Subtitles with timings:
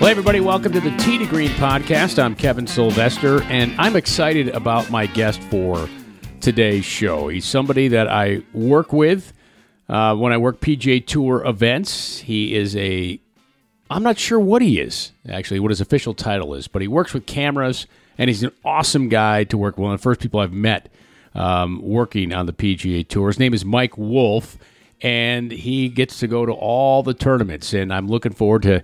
[0.00, 2.18] Well, everybody, welcome to the Tee to Green podcast.
[2.18, 5.90] I'm Kevin Sylvester, and I'm excited about my guest for
[6.40, 7.28] today's show.
[7.28, 9.34] He's somebody that I work with
[9.90, 12.20] uh, when I work PGA Tour events.
[12.20, 13.20] He is a,
[13.90, 17.12] I'm not sure what he is, actually, what his official title is, but he works
[17.12, 17.86] with cameras,
[18.16, 19.84] and he's an awesome guy to work with.
[19.84, 20.90] One of the first people I've met
[21.34, 23.26] um, working on the PGA Tour.
[23.28, 24.56] His name is Mike Wolf,
[25.02, 28.82] and he gets to go to all the tournaments, and I'm looking forward to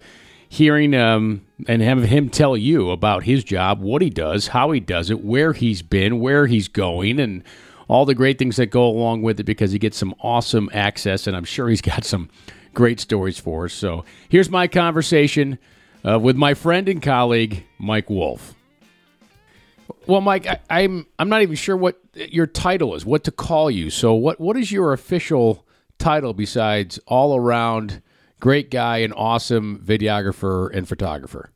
[0.56, 4.80] hearing um, and have him tell you about his job, what he does, how he
[4.80, 7.44] does it, where he's been, where he's going, and
[7.88, 11.26] all the great things that go along with it because he gets some awesome access,
[11.26, 12.28] and I'm sure he's got some
[12.74, 13.72] great stories for us.
[13.72, 15.58] So here's my conversation
[16.06, 18.54] uh, with my friend and colleague, Mike Wolf.
[20.06, 23.70] Well, Mike, I, I'm I'm not even sure what your title is, what to call
[23.70, 23.90] you.
[23.90, 25.64] So, what what is your official
[25.98, 28.02] title besides all around
[28.40, 31.50] great guy and awesome videographer and photographer?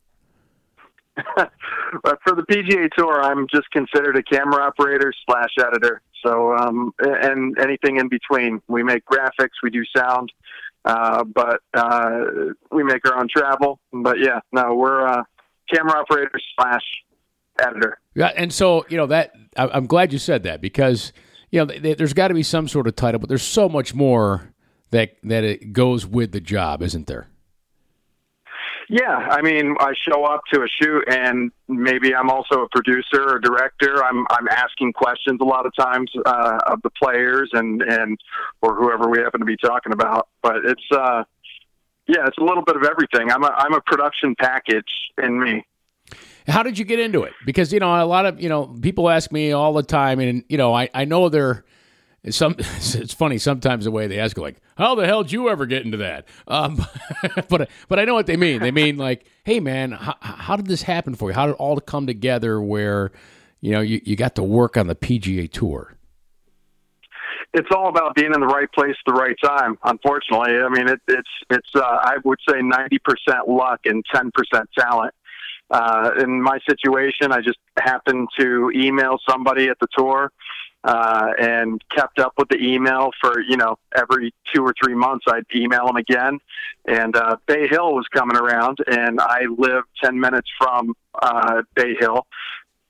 [1.35, 6.01] but for the PGA Tour, I'm just considered a camera operator slash editor.
[6.25, 8.61] So, um, and anything in between.
[8.67, 10.31] We make graphics, we do sound,
[10.85, 12.21] uh, but uh,
[12.71, 13.79] we make our own travel.
[13.91, 15.23] But yeah, no, we're uh,
[15.73, 16.83] camera operator slash
[17.59, 17.99] editor.
[18.15, 21.11] Yeah, and so you know that I, am glad you said that because
[21.49, 24.50] you know there's got to be some sort of title, but there's so much more
[24.91, 27.27] that that it goes with the job, isn't there?
[28.89, 33.23] Yeah, I mean, I show up to a shoot, and maybe I'm also a producer
[33.25, 34.03] or director.
[34.03, 38.19] I'm I'm asking questions a lot of times uh, of the players and and
[38.61, 40.27] or whoever we happen to be talking about.
[40.41, 41.23] But it's uh,
[42.05, 43.31] yeah, it's a little bit of everything.
[43.31, 44.91] I'm a I'm a production package
[45.23, 45.65] in me.
[46.47, 47.31] How did you get into it?
[47.45, 50.43] Because you know a lot of you know people ask me all the time, and
[50.49, 51.63] you know I I know they're
[52.29, 55.65] some it's funny sometimes the way they ask like how the hell did you ever
[55.65, 56.27] get into that?
[56.47, 56.83] Um,
[57.49, 58.59] but but i know what they mean.
[58.59, 61.35] They mean like hey man how, how, did this happen for you?
[61.35, 63.11] How did it all come together where
[63.59, 65.95] you know you, you got to work on the pga tour?
[67.53, 70.57] It's all about being in the right place at the right time unfortunately.
[70.57, 74.31] I mean it, it's it's uh, i would say 90% luck and 10%
[74.77, 75.13] talent.
[75.69, 80.29] Uh, in my situation, I just happened to email somebody at the tour
[80.83, 85.25] uh, and kept up with the email for you know every two or three months.
[85.27, 86.39] I'd email them again,
[86.85, 91.95] and uh, Bay Hill was coming around, and I live ten minutes from uh, Bay
[91.99, 92.25] Hill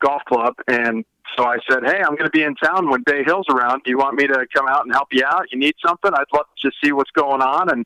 [0.01, 1.05] Golf Club, and
[1.37, 3.83] so I said, "Hey, I'm going to be in town when Bay Hill's around.
[3.83, 5.51] Do you want me to come out and help you out?
[5.51, 6.11] You need something?
[6.13, 7.85] I'd love to see what's going on." And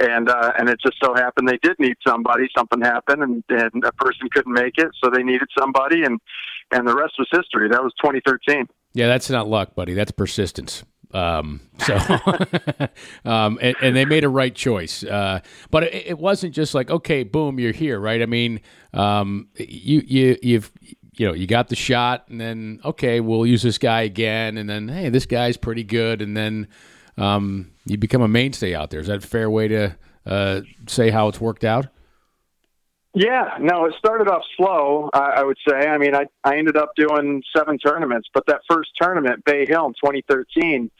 [0.00, 2.48] and uh, and it just so happened they did need somebody.
[2.56, 6.20] Something happened, and, and a person couldn't make it, so they needed somebody, and
[6.70, 7.68] and the rest was history.
[7.68, 8.66] That was 2013.
[8.94, 9.94] Yeah, that's not luck, buddy.
[9.94, 10.84] That's persistence.
[11.12, 11.94] Um, so,
[13.24, 15.04] um, and, and, they made a right choice.
[15.04, 18.20] Uh, but it, it, wasn't just like, okay, boom, you're here, right?
[18.20, 18.60] I mean,
[18.92, 20.72] um, you you you've
[21.12, 24.68] you know you got the shot, and then okay, we'll use this guy again, and
[24.68, 26.66] then hey, this guy's pretty good, and then
[27.16, 28.98] um, you become a mainstay out there.
[28.98, 31.86] Is that a fair way to uh, say how it's worked out?
[33.14, 35.86] Yeah, no, it started off slow, I, I would say.
[35.86, 39.86] I mean, I, I ended up doing seven tournaments, but that first tournament, Bay Hill
[39.86, 40.90] in 2013,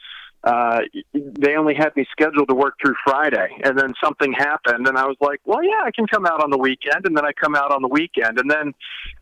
[0.45, 0.79] uh,
[1.13, 5.05] they only had me scheduled to work through Friday, and then something happened, and I
[5.05, 7.55] was like, "Well, yeah, I can come out on the weekend." And then I come
[7.55, 8.71] out on the weekend, and then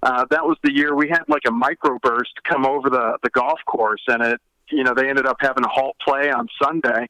[0.03, 3.59] uh, that was the year we had like a microburst come over the the golf
[3.65, 4.41] course, and it
[4.72, 7.07] you know they ended up having a halt play on Sunday,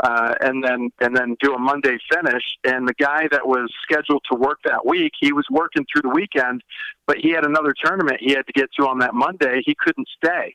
[0.00, 2.42] uh, and then and then do a Monday finish.
[2.64, 6.14] And the guy that was scheduled to work that week, he was working through the
[6.14, 6.62] weekend,
[7.06, 9.62] but he had another tournament he had to get to on that Monday.
[9.64, 10.54] He couldn't stay,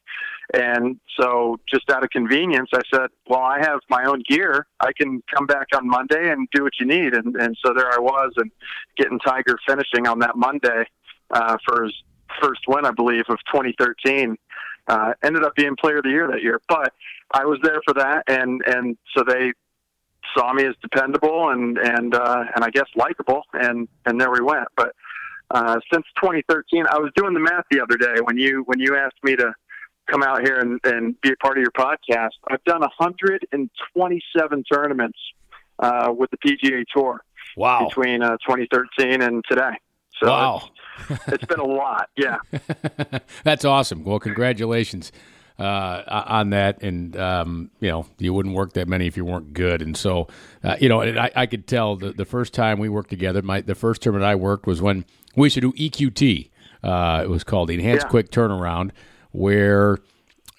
[0.53, 4.67] and so just out of convenience, I said, "Well, I have my own gear.
[4.79, 7.91] I can come back on Monday and do what you need." And and so there
[7.91, 8.51] I was, and
[8.97, 10.85] getting Tiger finishing on that Monday
[11.31, 11.93] uh, for his
[12.41, 14.37] first win, I believe, of 2013
[14.87, 16.61] uh, ended up being player of the year that year.
[16.67, 16.93] But
[17.31, 19.53] I was there for that, and and so they
[20.37, 24.41] saw me as dependable and and uh, and I guess likable, and and there we
[24.41, 24.67] went.
[24.75, 24.95] But
[25.51, 28.95] uh, since 2013, I was doing the math the other day when you when you
[28.95, 29.53] asked me to
[30.07, 32.31] come out here and, and be a part of your podcast.
[32.49, 35.19] I've done 127 tournaments
[35.79, 37.23] uh, with the PGA Tour.
[37.57, 37.87] Wow!
[37.87, 39.77] Between uh, 2013 and today.
[40.21, 40.69] So wow.
[41.09, 42.09] it's, it's been a lot.
[42.15, 42.37] Yeah.
[43.43, 44.03] That's awesome.
[44.03, 45.11] Well, congratulations
[45.59, 46.81] uh, on that.
[46.81, 49.81] And, um, you know, you wouldn't work that many if you weren't good.
[49.81, 50.27] And so,
[50.63, 53.61] uh, you know, I, I, could tell the, the first time we worked together, my
[53.61, 56.49] the first term that I worked was when we used to do EQT.
[56.83, 58.09] Uh, it was called the Enhanced yeah.
[58.09, 58.91] Quick Turnaround,
[59.31, 59.99] where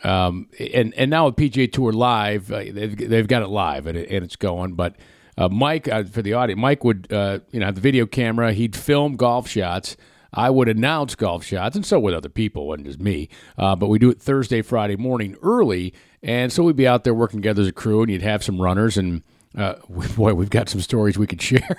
[0.05, 3.99] um, and and now with PGA Tour Live, uh, they've they've got it live and,
[3.99, 4.75] it, and it's going.
[4.75, 4.95] But
[5.39, 6.61] uh, Mike uh, for the audience.
[6.61, 8.53] Mike would uh, you know have the video camera.
[8.53, 9.97] He'd film golf shots.
[10.35, 13.29] I would announce golf shots, and so would other people, wasn't just me.
[13.59, 15.93] Uh, but we do it Thursday, Friday morning early,
[16.23, 18.61] and so we'd be out there working together as a crew, and you'd have some
[18.61, 19.23] runners and.
[19.55, 19.75] Uh,
[20.17, 21.77] boy, we've got some stories we could share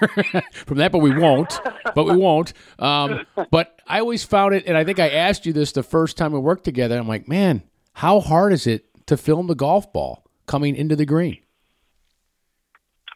[0.52, 1.60] from that, but we won't.
[1.96, 2.54] But we won't.
[2.78, 6.16] Um, but I always found it, and I think I asked you this the first
[6.16, 6.96] time we worked together.
[7.00, 7.64] I'm like, man,
[7.94, 11.43] how hard is it to film the golf ball coming into the green?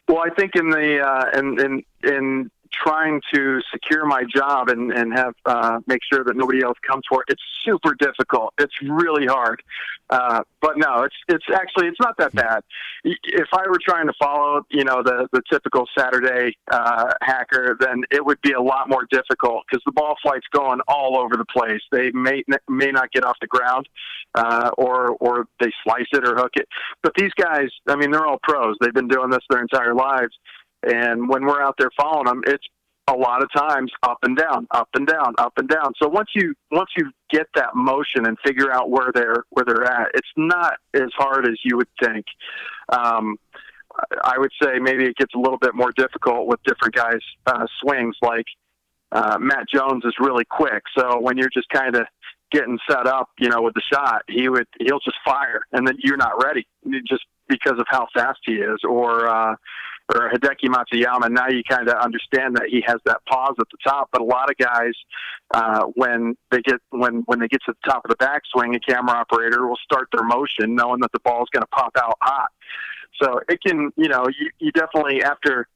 [0.08, 2.50] Well, I think in the uh, in in in
[2.82, 7.02] trying to secure my job and and have uh, make sure that nobody else comes
[7.08, 7.32] for it.
[7.32, 8.54] It's super difficult.
[8.58, 9.62] It's really hard.
[10.10, 12.62] Uh, but no, it's it's actually it's not that bad.
[13.04, 18.04] If I were trying to follow, you know, the the typical Saturday uh, hacker, then
[18.10, 21.44] it would be a lot more difficult because the ball flight's going all over the
[21.44, 21.82] place.
[21.92, 23.88] They may may not get off the ground,
[24.34, 26.68] uh, or or they slice it or hook it.
[27.02, 28.76] But these guys, I mean, they're all pros.
[28.80, 30.34] They've been doing this their entire lives
[30.82, 32.64] and when we're out there following them, it's
[33.08, 35.92] a lot of times up and down, up and down, up and down.
[36.00, 39.84] So once you once you get that motion and figure out where they're where they're
[39.84, 42.26] at, it's not as hard as you would think.
[42.90, 43.36] Um,
[44.22, 47.66] I would say maybe it gets a little bit more difficult with different guys' uh,
[47.80, 48.16] swings.
[48.22, 48.46] Like
[49.10, 52.06] uh, Matt Jones is really quick, so when you're just kind of
[52.52, 55.96] getting set up, you know, with the shot, he would he'll just fire, and then
[56.02, 56.66] you're not ready
[57.06, 58.80] just because of how fast he is.
[58.86, 59.56] Or uh,
[60.14, 63.76] or Hideki Matsuyama, now you kind of understand that he has that pause at the
[63.86, 64.08] top.
[64.12, 64.92] But a lot of guys,
[65.52, 68.80] uh, when they get when when they get to the top of the backswing, a
[68.80, 72.16] camera operator will start their motion, knowing that the ball is going to pop out
[72.22, 72.50] hot.
[73.22, 75.68] So it can, you know, you, you definitely after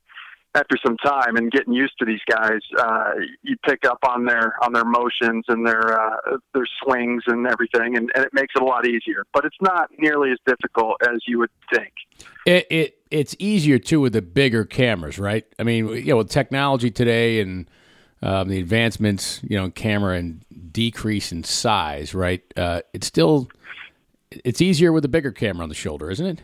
[0.55, 3.12] after some time and getting used to these guys, uh,
[3.43, 7.96] you pick up on their on their motions and their uh, their swings and everything,
[7.96, 9.25] and, and it makes it a lot easier.
[9.32, 11.93] But it's not nearly as difficult as you would think.
[12.46, 15.47] It, it it's easier too with the bigger cameras, right?
[15.59, 17.69] I mean, you know, with technology today and
[18.23, 22.43] um, the advancements, you know, camera and decrease in size, right?
[22.56, 23.49] Uh, it's still
[24.31, 26.43] it's easier with a bigger camera on the shoulder, isn't it?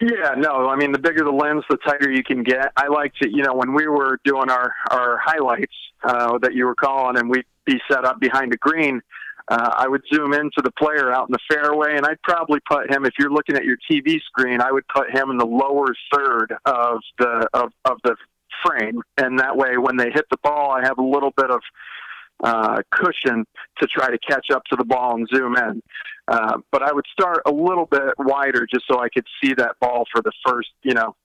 [0.00, 0.68] Yeah, no.
[0.68, 2.72] I mean, the bigger the lens, the tighter you can get.
[2.76, 6.66] I like to, you know, when we were doing our our highlights uh, that you
[6.66, 9.00] were calling, and we'd be set up behind the green.
[9.50, 12.92] Uh, I would zoom into the player out in the fairway, and I'd probably put
[12.92, 13.06] him.
[13.06, 16.54] If you're looking at your TV screen, I would put him in the lower third
[16.66, 18.16] of the of, of the
[18.64, 21.60] frame, and that way, when they hit the ball, I have a little bit of
[22.44, 23.46] uh, cushion
[23.80, 25.82] to try to catch up to the ball and zoom in.
[26.28, 29.76] Uh, but I would start a little bit wider just so I could see that
[29.80, 31.16] ball for the first, you know,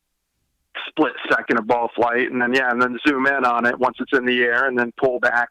[0.88, 3.98] split second of ball flight, and then yeah, and then zoom in on it once
[4.00, 5.50] it's in the air, and then pull back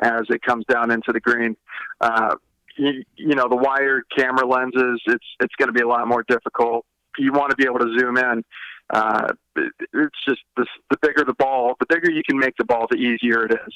[0.00, 1.56] as it comes down into the green.
[2.00, 2.34] Uh,
[2.76, 6.24] you, you know, the wired camera lenses, it's it's going to be a lot more
[6.26, 6.84] difficult.
[7.18, 8.44] You want to be able to zoom in.
[8.90, 12.86] Uh, it's just the, the bigger the ball, the bigger you can make the ball,
[12.90, 13.74] the easier it is.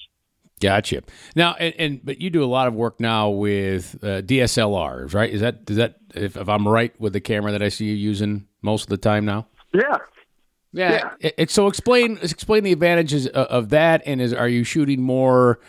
[0.60, 1.02] Gotcha.
[1.36, 5.30] Now, and, and, but you do a lot of work now with uh, DSLRs, right?
[5.30, 7.94] Is that is that if, if, I'm right with the camera that I see you
[7.94, 9.46] using most of the time now?
[9.72, 9.98] Yeah.
[10.72, 10.90] Yeah.
[10.90, 11.10] yeah.
[11.20, 15.00] It, it, so explain explain the advantages of, of, that, and is are you shooting
[15.00, 15.60] more?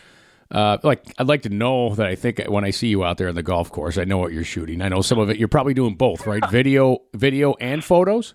[0.52, 3.30] Uh, like I'd like to know that I think when I see you out there
[3.30, 4.82] on the golf course, I know what you're shooting.
[4.82, 5.38] I know some of it.
[5.38, 6.44] You're probably doing both, right?
[6.52, 8.34] video, video, and photos.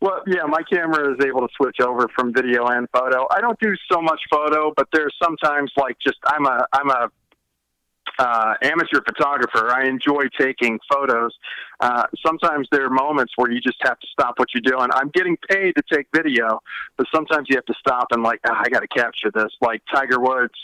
[0.00, 3.26] Well, yeah, my camera is able to switch over from video and photo.
[3.30, 7.08] I don't do so much photo, but there's sometimes like just I'm a I'm a
[8.18, 9.70] uh, amateur photographer.
[9.70, 11.32] I enjoy taking photos.
[11.80, 14.88] Uh, sometimes there are moments where you just have to stop what you're doing.
[14.92, 16.60] I'm getting paid to take video,
[16.96, 19.52] but sometimes you have to stop and like, oh, I got to capture this.
[19.60, 20.54] Like Tiger Woods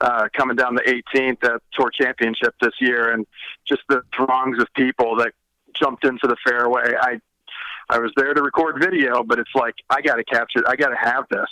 [0.00, 3.26] uh, coming down the 18th at Tour Championship this year, and
[3.66, 5.32] just the throngs of people that
[5.74, 6.94] jumped into the fairway.
[7.00, 7.20] I
[7.90, 10.62] I was there to record video, but it's like I got to capture.
[10.66, 11.48] I got to have this.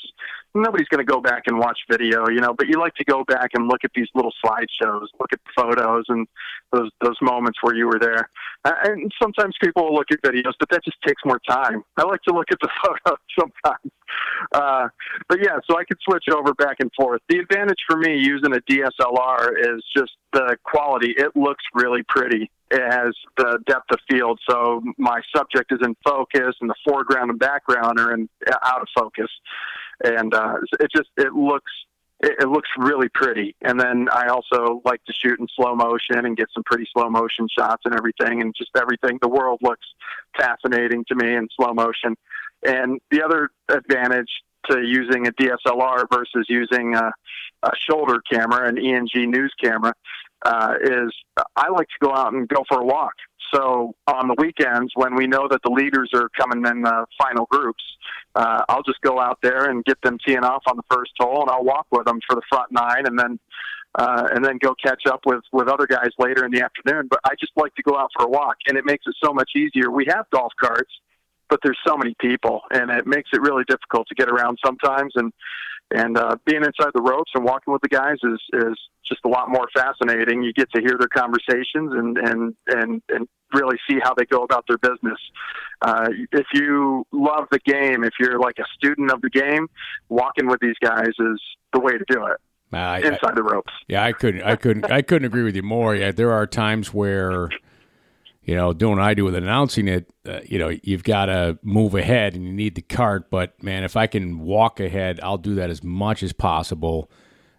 [0.56, 2.54] Nobody's going to go back and watch video, you know.
[2.54, 5.52] But you like to go back and look at these little slideshows, look at the
[5.54, 6.26] photos, and
[6.72, 8.30] those those moments where you were there.
[8.64, 11.82] And sometimes people will look at videos, but that just takes more time.
[11.96, 13.92] I like to look at the photos sometimes.
[14.52, 14.88] Uh,
[15.28, 17.20] but yeah, so I could switch over back and forth.
[17.28, 21.14] The advantage for me using a DSLR is just the quality.
[21.16, 22.50] It looks really pretty.
[22.70, 27.30] It has the depth of field, so my subject is in focus, and the foreground
[27.30, 28.28] and background are in
[28.64, 29.30] out of focus,
[30.04, 31.72] and uh, it just it looks
[32.20, 33.54] it, it looks really pretty.
[33.62, 37.08] And then I also like to shoot in slow motion and get some pretty slow
[37.10, 39.18] motion shots and everything, and just everything.
[39.20, 39.86] The world looks
[40.36, 42.16] fascinating to me in slow motion.
[42.64, 44.30] And the other advantage
[44.70, 47.12] to using a DSLR versus using a,
[47.62, 49.92] a shoulder camera, an ENG news camera,
[50.44, 51.12] uh, is
[51.56, 53.14] I like to go out and go for a walk.
[53.52, 57.46] So on the weekends, when we know that the leaders are coming in the final
[57.46, 57.82] groups,
[58.34, 61.42] uh, I'll just go out there and get them teeing off on the first hole,
[61.42, 63.38] and I'll walk with them for the front nine, and then
[63.94, 67.06] uh, and then go catch up with with other guys later in the afternoon.
[67.08, 69.32] But I just like to go out for a walk, and it makes it so
[69.32, 69.90] much easier.
[69.90, 70.92] We have golf carts,
[71.48, 75.12] but there's so many people, and it makes it really difficult to get around sometimes.
[75.16, 75.32] And
[75.94, 79.28] and uh, being inside the ropes and walking with the guys is is just a
[79.28, 80.42] lot more fascinating.
[80.42, 84.42] You get to hear their conversations and and and and really see how they go
[84.42, 85.18] about their business.
[85.80, 89.68] Uh, if you love the game, if you're like a student of the game,
[90.08, 91.40] walking with these guys is
[91.72, 92.38] the way to do it.
[92.72, 93.72] Uh, inside I, the ropes.
[93.88, 95.94] Yeah, I couldn't, I couldn't, I couldn't agree with you more.
[95.94, 97.48] Yeah, there are times where,
[98.46, 101.58] you know, doing what I do with announcing it, uh, you know, you've got to
[101.62, 103.28] move ahead and you need the cart.
[103.28, 107.10] But man, if I can walk ahead, I'll do that as much as possible.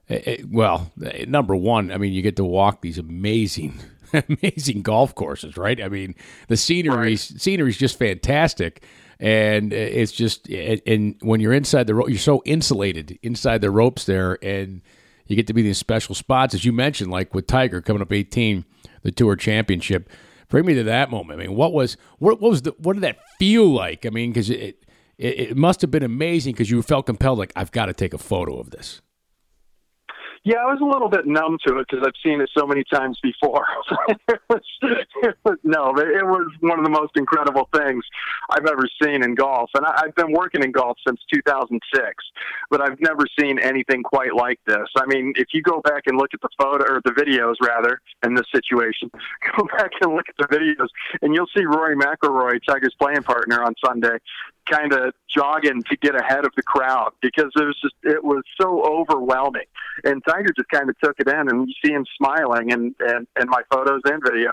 [0.08, 3.82] It, it, well, eh, number one, I mean, you get to walk these amazing,
[4.14, 5.84] amazing golf courses, right?
[5.84, 6.16] I mean,
[6.48, 7.20] the scenery, right.
[7.20, 8.82] scenery is just fantastic
[9.20, 14.06] and it's just and when you're inside the rope, you're so insulated inside the ropes
[14.06, 14.82] there, and
[15.26, 18.04] you get to be in these special spots, as you mentioned, like with Tiger coming
[18.04, 18.64] up 18,
[19.02, 20.08] the Tour Championship.
[20.50, 21.40] Bring me to that moment.
[21.40, 24.06] I mean, what was what, what was the what did that feel like?
[24.06, 24.86] I mean, because it,
[25.18, 28.14] it it must have been amazing because you felt compelled, like I've got to take
[28.14, 29.02] a photo of this.
[30.44, 32.84] Yeah, I was a little bit numb to it because I've seen it so many
[32.84, 33.66] times before.
[34.28, 34.62] it was,
[35.24, 38.04] it was, no, it was one of the most incredible things
[38.50, 39.70] I've ever seen in golf.
[39.76, 42.24] And I, I've been working in golf since 2006,
[42.70, 44.88] but I've never seen anything quite like this.
[44.96, 48.02] I mean, if you go back and look at the photo or the videos, rather,
[48.24, 49.12] in this situation,
[49.58, 50.88] go back and look at the videos,
[51.22, 54.18] and you'll see Rory McIlroy, Tiger's playing partner, on Sunday,
[54.70, 58.44] kind of jogging to get ahead of the crowd because it was just it was
[58.60, 59.66] so overwhelming.
[60.04, 63.28] And Tiger just kind of took it in, and you see him smiling, and and
[63.36, 64.52] and my photos and video,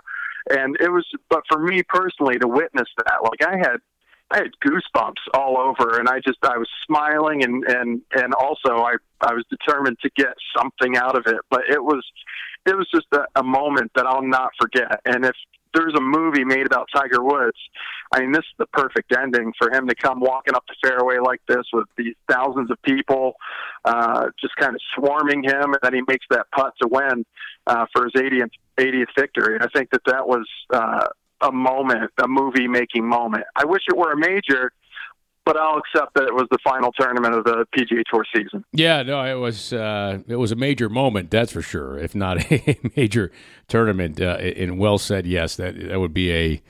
[0.50, 1.06] and it was.
[1.28, 3.78] But for me personally, to witness that, like I had.
[4.30, 8.78] I had goosebumps all over, and I just I was smiling, and and and also
[8.78, 11.36] I I was determined to get something out of it.
[11.50, 12.02] But it was
[12.66, 15.00] it was just a, a moment that I'll not forget.
[15.04, 15.36] And if
[15.74, 17.58] there's a movie made about Tiger Woods,
[18.12, 21.18] I mean, this is the perfect ending for him to come walking up the fairway
[21.18, 23.34] like this with these thousands of people
[23.84, 27.24] uh, just kind of swarming him, and then he makes that putt to win
[27.66, 29.58] uh, for his 80th, 80th victory.
[29.60, 31.08] I think that that was uh,
[31.40, 33.44] a moment, a movie making moment.
[33.56, 34.72] I wish it were a major
[35.44, 38.64] but I'll accept that it was the final tournament of the PGA Tour season.
[38.72, 41.98] Yeah, no, it was uh, it was a major moment, that's for sure.
[41.98, 43.30] If not a major
[43.68, 46.62] tournament, uh, and well said, yes, that that would be a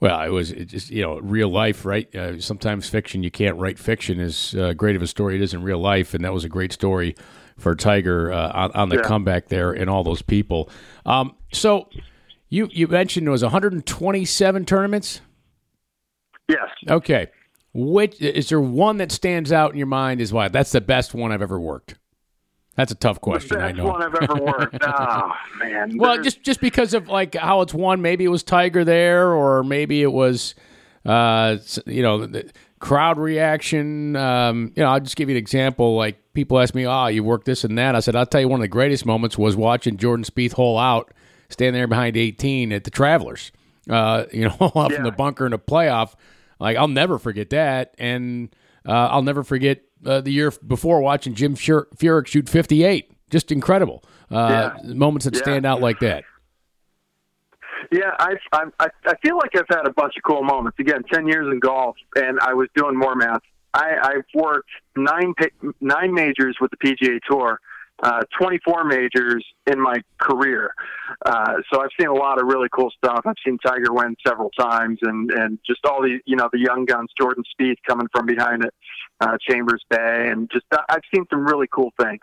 [0.00, 2.14] well, it was just you know real life, right?
[2.14, 5.54] Uh, sometimes fiction you can't write fiction as uh, great of a story it is
[5.54, 7.14] in real life, and that was a great story
[7.58, 9.02] for Tiger uh, on, on, the yeah.
[9.02, 10.68] comeback there and all those people.
[11.06, 11.88] Um, so
[12.48, 15.20] you you mentioned it was 127 tournaments.
[16.48, 16.68] Yes.
[16.88, 17.28] Okay.
[17.78, 20.22] Which is there one that stands out in your mind?
[20.22, 21.96] Is why that's the best one I've ever worked.
[22.74, 23.58] That's a tough question.
[23.58, 23.86] The best I know.
[23.86, 24.78] one I've ever worked.
[24.82, 25.98] oh man.
[25.98, 28.00] Well, just just because of like how it's won.
[28.00, 30.54] Maybe it was Tiger there, or maybe it was,
[31.04, 34.16] uh, you know, the crowd reaction.
[34.16, 35.96] Um, you know, I'll just give you an example.
[35.96, 38.48] Like people ask me, "Oh, you worked this and that." I said, "I'll tell you
[38.48, 41.12] one of the greatest moments was watching Jordan Spieth hole out,
[41.50, 43.52] standing there behind 18 at the Travelers.
[43.90, 44.98] Uh, you know, off yeah.
[44.98, 46.14] in the bunker in a playoff."
[46.58, 48.54] Like I'll never forget that, and
[48.86, 53.10] uh, I'll never forget uh, the year before watching Jim Furyk shoot 58.
[53.28, 54.92] Just incredible uh, yeah.
[54.94, 55.42] moments that yeah.
[55.42, 56.24] stand out like that.
[57.92, 60.78] Yeah, I, I I feel like I've had a bunch of cool moments.
[60.78, 63.42] Again, ten years in golf, and I was doing more math.
[63.74, 65.34] I, I've worked nine
[65.80, 67.60] nine majors with the PGA Tour,
[68.02, 70.74] uh, 24 majors in my career.
[71.24, 73.22] Uh, so I've seen a lot of really cool stuff.
[73.24, 76.84] I've seen Tiger win several times, and and just all the you know the young
[76.84, 78.74] guns, Jordan Spieth coming from behind it,
[79.20, 82.20] uh, Chambers Bay, and just uh, I've seen some really cool things.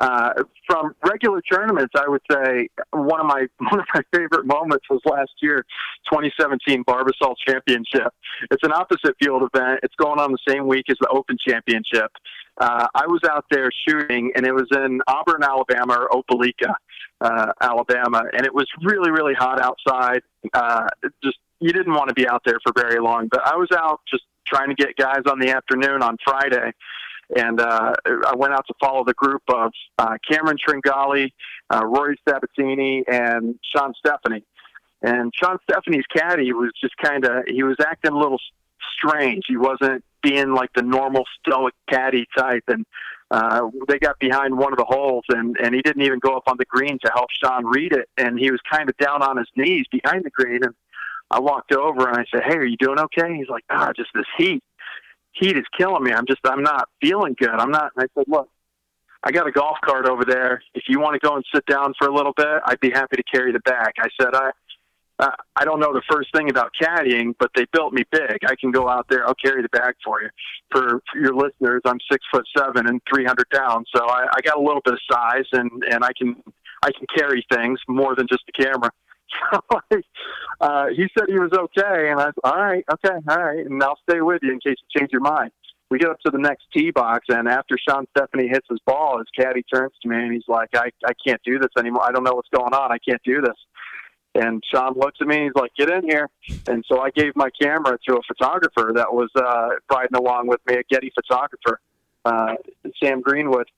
[0.00, 0.32] Uh,
[0.66, 5.00] from regular tournaments, I would say one of my one of my favorite moments was
[5.04, 5.64] last year,
[6.10, 8.12] 2017 Barbasol Championship.
[8.50, 9.80] It's an opposite field event.
[9.82, 12.10] It's going on the same week as the Open Championship.
[12.58, 16.74] Uh, I was out there shooting, and it was in Auburn, Alabama, or Opelika,
[17.20, 20.22] uh, Alabama, and it was really, really hot outside.
[20.52, 20.86] Uh,
[21.24, 24.00] just you didn't want to be out there for very long, but I was out
[24.10, 26.72] just trying to get guys on the afternoon on Friday,
[27.36, 31.32] and uh, I went out to follow the group of uh, Cameron Tringali,
[31.72, 34.44] uh, Rory Sabatini, and Shawn Stefani.
[35.02, 38.38] And Shawn Stefani's caddy was just kind of he was acting a little
[38.96, 39.44] strange.
[39.48, 42.86] He wasn't being like the normal stoic caddy type, and
[43.30, 46.44] uh, they got behind one of the holes, and and he didn't even go up
[46.46, 49.36] on the green to help Shawn read it, and he was kind of down on
[49.36, 50.74] his knees behind the green, and
[51.30, 54.10] I walked over and I said, "Hey, are you doing okay?" He's like, "Ah, just
[54.14, 54.62] this heat.
[55.32, 56.12] Heat is killing me.
[56.12, 57.48] I'm just I'm not feeling good.
[57.48, 58.50] I'm not." And I said, "Look,
[59.24, 60.62] I got a golf cart over there.
[60.74, 63.16] If you want to go and sit down for a little bit, I'd be happy
[63.16, 64.50] to carry the bag." I said, "I."
[65.22, 68.38] Uh, I don't know the first thing about caddying, but they built me big.
[68.44, 69.24] I can go out there.
[69.24, 70.28] I'll carry the bag for you.
[70.72, 74.56] For, for your listeners, I'm six foot seven and 300 pounds, so I, I got
[74.56, 76.42] a little bit of size, and and I can
[76.82, 78.90] I can carry things more than just the camera.
[80.60, 83.82] Uh, he said he was okay, and I said, all right, okay, all right, and
[83.82, 85.50] I'll stay with you in case you change your mind.
[85.90, 89.18] We get up to the next tee box, and after Shawn Stefani hits his ball,
[89.18, 92.04] his caddy turns to me and he's like, I, I can't do this anymore.
[92.04, 92.92] I don't know what's going on.
[92.92, 93.56] I can't do this.
[94.34, 96.30] And Shawn looks at me and he's like, get in here.
[96.66, 100.60] And so I gave my camera to a photographer that was uh, riding along with
[100.66, 101.80] me, a Getty photographer,
[102.24, 102.54] uh,
[103.02, 103.68] Sam Greenwood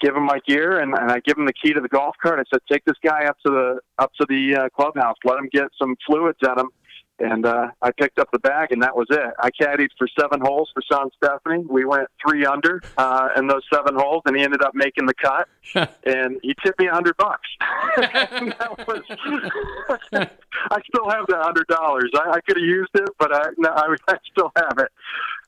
[0.00, 2.38] give him my gear and, and I give him the key to the golf cart.
[2.38, 5.48] I said, take this guy up to the up to the uh, clubhouse, let him
[5.52, 6.68] get some fluids at him.
[7.18, 9.32] And uh, I picked up the bag, and that was it.
[9.38, 11.64] I caddied for seven holes for Shawn Stefani.
[11.66, 15.14] We went three under uh, in those seven holes, and he ended up making the
[15.14, 15.48] cut.
[16.04, 17.48] and he tipped me a hundred bucks.
[17.96, 19.02] that was,
[20.12, 22.10] I still have that hundred dollars.
[22.14, 24.92] I, I could have used it, but I, no, I, I still have it.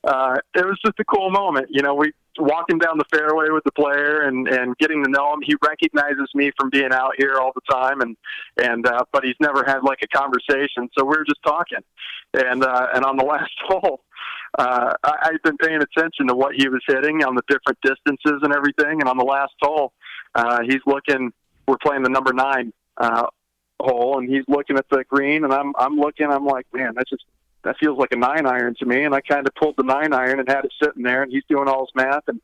[0.03, 1.67] Uh, it was just a cool moment.
[1.69, 5.33] You know, we walking down the fairway with the player and and getting to know
[5.33, 5.41] him.
[5.43, 8.17] He recognizes me from being out here all the time, and
[8.61, 10.89] and uh, but he's never had like a conversation.
[10.97, 11.83] So we're just talking,
[12.33, 14.01] and uh, and on the last hole.
[14.57, 18.41] Uh, I, I've been paying attention to what he was hitting on the different distances
[18.41, 18.99] and everything.
[18.99, 19.93] And on the last hole,
[20.33, 21.31] uh, he's looking.
[21.67, 23.27] We're playing the number nine uh,
[23.79, 26.27] hole, and he's looking at the green, and I'm I'm looking.
[26.27, 27.25] I'm like, man, that's just
[27.63, 29.03] that feels like a nine iron to me.
[29.03, 31.43] And I kind of pulled the nine iron and had it sitting there, and he's
[31.49, 32.41] doing all his math and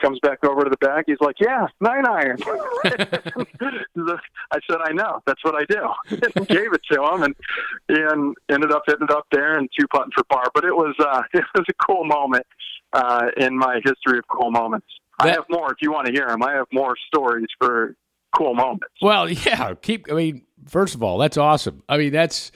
[0.00, 1.04] comes back over to the back.
[1.06, 2.60] He's like, "Yeah, nine iron." I
[4.68, 5.22] said, "I know.
[5.26, 7.34] That's what I do." gave it to him, and
[7.88, 10.44] and ended up hitting it up there and two putting for par.
[10.54, 12.46] But it was uh, it was a cool moment
[12.92, 14.86] uh, in my history of cool moments.
[15.18, 16.42] That, I have more if you want to hear them.
[16.42, 17.94] I have more stories for
[18.36, 18.94] cool moments.
[19.00, 19.74] Well, yeah.
[19.80, 20.10] Keep.
[20.10, 21.82] I mean, first of all, that's awesome.
[21.88, 22.52] I mean, that's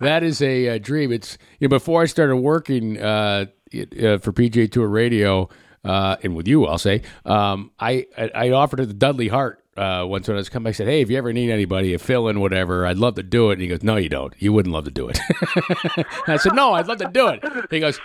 [0.00, 1.12] that is a, a, dream.
[1.12, 5.48] It's you know, before I started working uh, uh, for PGA Tour Radio,
[5.84, 10.04] uh, and with you, I'll say, um, I, I offered it to Dudley Hart uh,
[10.06, 10.68] once when I was coming.
[10.68, 13.22] I said, "Hey, if you ever need anybody, a fill in, whatever, I'd love to
[13.22, 14.34] do it." And he goes, "No, you don't.
[14.38, 15.18] You wouldn't love to do it."
[16.26, 17.98] I said, "No, I'd love to do it." He goes.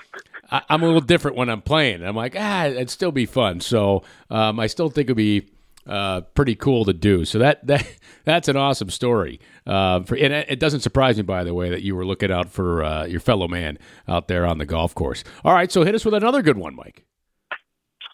[0.51, 1.95] I- am a little different when I'm playing.
[1.95, 3.61] And I'm like, ah, it'd still be fun.
[3.61, 5.49] So um, I still think it'd be
[5.91, 7.25] uh, pretty cool to do.
[7.25, 7.85] So that that
[8.25, 9.39] that's an awesome story.
[9.67, 12.49] Uh, for and it doesn't surprise me, by the way, that you were looking out
[12.49, 13.77] for uh, your fellow man
[14.07, 15.23] out there on the golf course.
[15.43, 17.05] All right, so hit us with another good one, Mike.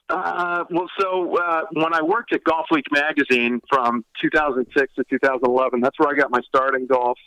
[0.09, 5.99] Uh, well, so uh, when I worked at Golfweek magazine from 2006 to 2011, that's
[5.99, 7.17] where I got my start in golf.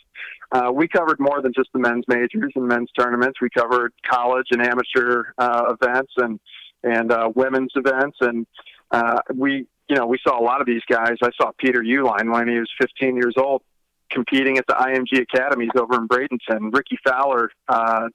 [0.51, 3.39] Uh, we covered more than just the men's majors and men's tournaments.
[3.39, 6.39] We covered college and amateur uh, events and
[6.83, 8.47] and uh, women's events, and
[8.89, 11.17] uh, we you know, we saw a lot of these guys.
[11.21, 13.61] I saw Peter Uihlein when he was 15 years old
[14.09, 16.73] competing at the IMG academies over in Bradenton.
[16.73, 18.07] Rickie Fowler uh,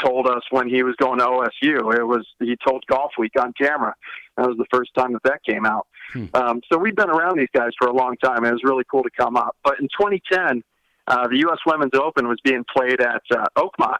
[0.00, 1.92] told us when he was going to OSU.
[1.98, 3.96] It was he told Golfweek on camera.
[4.36, 5.88] That was the first time that that came out.
[6.12, 6.26] Hmm.
[6.34, 8.44] Um, so we've been around these guys for a long time.
[8.44, 9.56] It was really cool to come up.
[9.64, 10.62] But in 2010,
[11.08, 11.58] uh, the U.S.
[11.66, 13.98] Women's Open was being played at uh, Oakmont,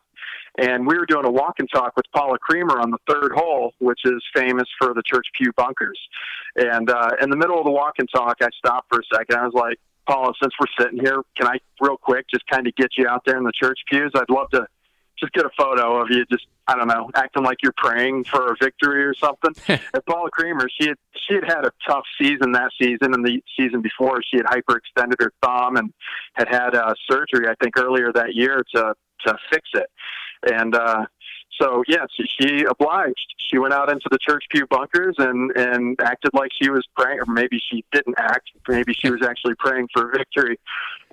[0.59, 3.73] and we were doing a walk and talk with Paula Creamer on the third hole,
[3.79, 5.99] which is famous for the Church Pew bunkers.
[6.57, 9.37] And uh, in the middle of the walk and talk, I stopped for a second.
[9.37, 12.75] I was like, Paula, since we're sitting here, can I real quick just kind of
[12.75, 14.11] get you out there in the church pews?
[14.15, 14.67] I'd love to
[15.19, 18.53] just get a photo of you just I don't know, acting like you're praying for
[18.53, 19.53] a victory or something.
[19.69, 23.43] and Paula Creamer, she had she had had a tough season that season, and the
[23.57, 25.93] season before she had hyperextended her thumb and
[26.35, 28.95] had had uh, surgery, I think, earlier that year to
[29.27, 29.91] to fix it.
[30.50, 31.07] And uh,
[31.61, 32.09] so, yes,
[32.40, 33.35] she obliged.
[33.38, 37.20] She went out into the church pew bunkers and and acted like she was praying,
[37.20, 38.50] or maybe she didn't act.
[38.68, 40.59] Maybe she was actually praying for victory.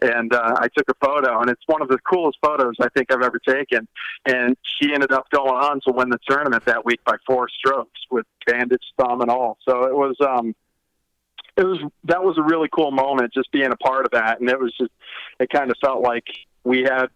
[0.01, 3.11] And uh, I took a photo, and it's one of the coolest photos I think
[3.11, 3.87] I've ever taken.
[4.25, 7.99] And she ended up going on to win the tournament that week by four strokes
[8.09, 9.57] with bandaged thumb and all.
[9.67, 10.15] So it was.
[10.21, 10.55] um
[11.57, 14.49] it was that was a really cool moment just being a part of that and
[14.49, 14.91] it was just
[15.41, 16.23] it kind of felt like
[16.63, 17.07] we had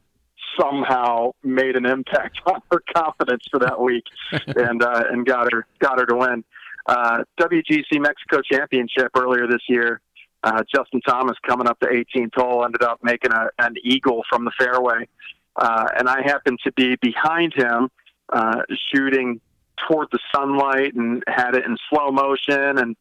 [0.60, 4.06] somehow made an impact on her confidence for that week,
[4.48, 6.44] and uh, and got her got her to win.
[6.86, 10.02] Uh, WGC Mexico Championship earlier this year.
[10.44, 14.44] Uh, Justin Thomas coming up the 18th hole ended up making a, an eagle from
[14.44, 15.08] the fairway,
[15.56, 17.90] uh, and I happened to be behind him,
[18.28, 18.64] uh,
[18.94, 19.40] shooting
[19.88, 22.96] toward the sunlight and had it in slow motion and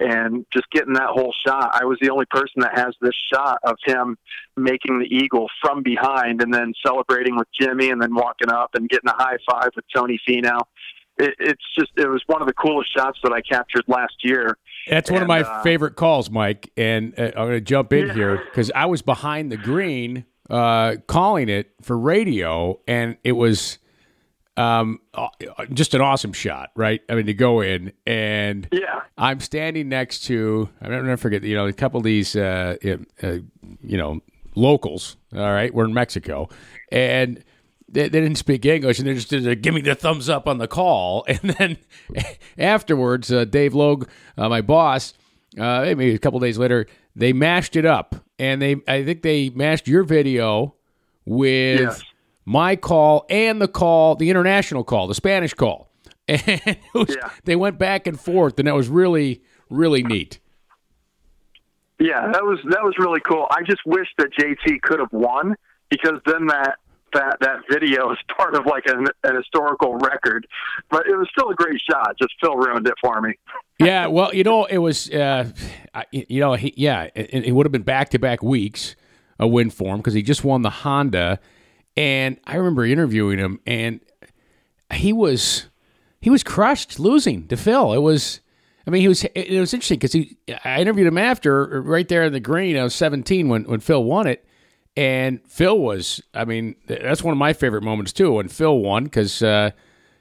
[0.00, 1.70] and just getting that whole shot.
[1.72, 4.16] I was the only person that has this shot of him
[4.56, 8.88] making the eagle from behind and then celebrating with Jimmy and then walking up and
[8.88, 10.60] getting a high five with Tony Finau.
[11.18, 14.56] It, it's just it was one of the coolest shots that I captured last year.
[14.88, 16.70] That's one of my uh, favorite calls, Mike.
[16.76, 18.14] And uh, I'm going to jump in yeah.
[18.14, 23.78] here because I was behind the green uh, calling it for radio, and it was
[24.58, 25.28] um, uh,
[25.72, 27.00] just an awesome shot, right?
[27.08, 31.44] I mean, to go in and yeah, I'm standing next to I don't never forget,
[31.44, 32.76] you know, a couple of these, uh,
[33.22, 33.38] uh,
[33.82, 34.20] you know,
[34.56, 35.16] locals.
[35.34, 36.48] All right, we're in Mexico,
[36.90, 37.44] and
[37.88, 40.58] they, they didn't speak English, and they just did give me the thumbs up on
[40.58, 41.76] the call, and then
[42.58, 45.14] afterwards, uh, Dave Logue, uh, my boss,
[45.56, 49.50] uh, maybe a couple days later, they mashed it up, and they I think they
[49.50, 50.74] mashed your video
[51.24, 51.80] with.
[51.80, 52.02] Yes
[52.48, 55.90] my call and the call, the international call, the Spanish call.
[56.28, 57.30] And was, yeah.
[57.44, 60.40] they went back and forth, and that was really, really neat.
[61.98, 63.46] Yeah, that was that was really cool.
[63.50, 65.56] I just wish that JT could have won
[65.88, 66.76] because then that
[67.14, 70.46] that that video is part of like an, an historical record.
[70.90, 72.14] But it was still a great shot.
[72.20, 73.32] Just Phil ruined it for me.
[73.78, 75.50] yeah, well, you know, it was, uh,
[76.12, 78.96] you know, he, yeah, it, it would have been back to back weeks
[79.38, 81.40] a win for him because he just won the Honda
[81.98, 83.98] and I remember interviewing him, and
[84.94, 85.66] he was
[86.20, 87.92] he was crushed losing to Phil.
[87.92, 88.40] It was.
[88.86, 89.24] I mean, he was.
[89.24, 90.36] It was interesting because he.
[90.64, 92.76] I interviewed him after, right there in the green.
[92.78, 94.46] I was 17 when when Phil won it,
[94.96, 96.22] and Phil was.
[96.32, 99.72] I mean, that's one of my favorite moments too when Phil won because uh,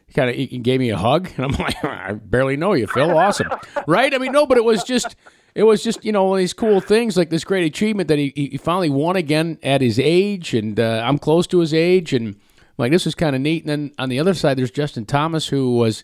[0.07, 2.87] he kind of he gave me a hug, and I'm like, I barely know you,
[2.87, 3.15] Phil.
[3.15, 3.49] Awesome,
[3.85, 4.11] right?
[4.15, 5.15] I mean, no, but it was just
[5.57, 8.19] it was just you know one of these cool things like this great achievement that
[8.19, 12.13] he, he finally won again at his age and uh, i'm close to his age
[12.13, 12.39] and
[12.77, 13.63] like this was kind of neat.
[13.63, 16.03] And then on the other side there's justin thomas who was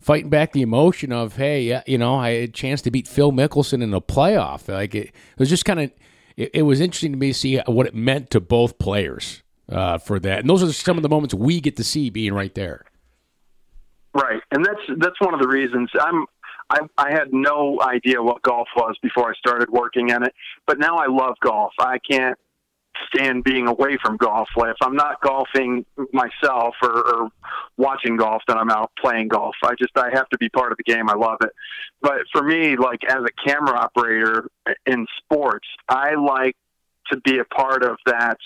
[0.00, 3.32] fighting back the emotion of hey you know i had a chance to beat phil
[3.32, 4.68] mickelson in a playoff.
[4.68, 5.92] Like it, it was just kind of
[6.36, 9.98] it, it, was interesting to me to see what it meant to both players uh,
[9.98, 10.38] for that.
[10.40, 12.84] And those are some of the moments we get to see being right there.
[14.14, 16.26] Right, and that's that's one of the reasons I'm
[16.70, 20.34] I, I had no idea what golf was before I started working in it,
[20.66, 21.72] but now I love golf.
[21.78, 22.38] I can't
[23.06, 24.48] stand being away from golf.
[24.56, 27.28] If I'm not golfing myself or, or
[27.76, 29.54] watching golf, then I'm out playing golf.
[29.62, 31.08] I just I have to be part of the game.
[31.08, 31.50] I love it.
[32.00, 34.48] But for me, like as a camera operator
[34.86, 36.56] in sports, I like
[37.10, 38.38] to be a part of that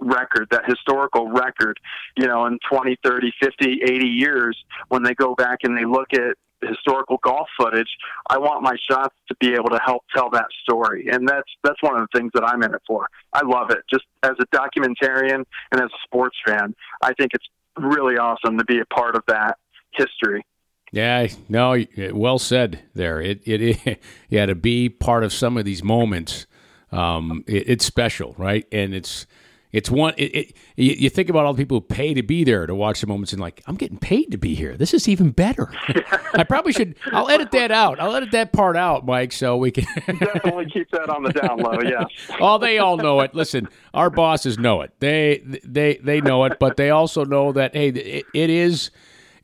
[0.00, 1.78] record, that historical record,
[2.16, 4.56] you know, in 20, 30, 50, 80 years
[4.88, 7.88] when they go back and they look at historical golf footage,
[8.28, 11.08] I want my shots to be able to help tell that story.
[11.10, 13.08] And that's that's one of the things that I'm in it for.
[13.32, 13.78] I love it.
[13.90, 18.64] Just as a documentarian and as a sports fan, I think it's really awesome to
[18.64, 19.58] be a part of that
[19.92, 20.44] history.
[20.90, 23.20] Yeah, no, well said there.
[23.20, 26.46] It it, yeah to be part of some of these moments,
[26.92, 28.66] um, it, it's special, right?
[28.72, 29.26] And it's
[29.70, 30.14] it's one.
[30.16, 33.02] It, it, you think about all the people who pay to be there to watch
[33.02, 34.76] the moments, and like, I'm getting paid to be here.
[34.76, 35.70] This is even better.
[36.34, 36.96] I probably should.
[37.12, 38.00] I'll edit that out.
[38.00, 39.84] I'll edit that part out, Mike, so we can
[40.18, 41.78] definitely keep that on the down low.
[41.88, 42.04] Yeah.
[42.40, 43.34] oh, they all know it.
[43.34, 44.92] Listen, our bosses know it.
[44.98, 48.90] They they they know it, but they also know that hey, it, it is.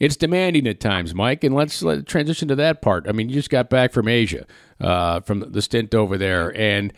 [0.01, 3.07] It's demanding at times, Mike, and let's let transition to that part.
[3.09, 4.45] I mean, you just got back from Asia,
[4.81, 6.93] uh, from the stint over there, and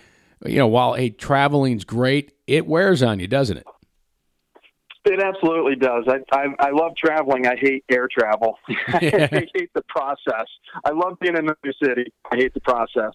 [0.45, 3.67] you know, while hey, traveling's great, it wears on you, doesn't it?
[5.07, 6.05] It absolutely does.
[6.09, 7.47] I, I I love traveling.
[7.47, 8.59] I hate air travel.
[8.89, 8.99] I
[9.55, 10.49] hate the process.
[10.85, 12.13] I love being in a new city.
[12.33, 13.13] I hate the process.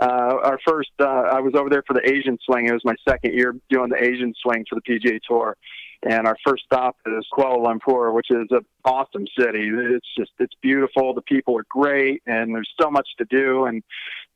[0.00, 2.66] Uh, our first, uh, I was over there for the Asian swing.
[2.66, 5.56] It was my second year doing the Asian swing for the PGA Tour,
[6.04, 9.68] and our first stop is Kuala Lumpur, which is an awesome city.
[9.72, 11.12] It's just it's beautiful.
[11.12, 13.64] The people are great, and there's so much to do.
[13.64, 13.82] And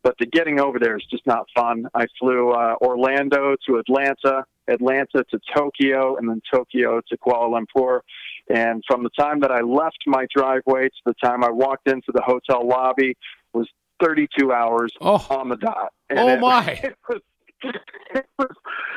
[0.02, 1.88] but the getting over there is just not fun.
[1.94, 8.00] I flew uh, Orlando to Atlanta, Atlanta to Tokyo, and then Tokyo to Kuala Lumpur.
[8.48, 12.12] And from the time that I left my driveway to the time I walked into
[12.12, 13.16] the hotel lobby
[13.52, 13.68] was
[14.02, 15.26] 32 hours oh.
[15.30, 15.92] on the dot.
[16.08, 16.92] And oh my!
[17.64, 17.82] It was,
[18.14, 18.54] it was